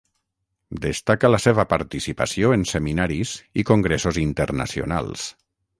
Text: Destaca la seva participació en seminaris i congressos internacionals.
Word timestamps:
Destaca 0.85 1.29
la 1.31 1.41
seva 1.43 1.65
participació 1.75 2.55
en 2.57 2.65
seminaris 2.73 3.35
i 3.65 3.69
congressos 3.73 4.23
internacionals. 4.27 5.33